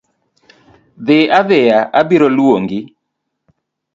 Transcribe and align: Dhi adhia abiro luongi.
Dhi 1.09 1.17
adhia 1.39 1.77
abiro 2.01 2.27
luongi. 2.37 2.79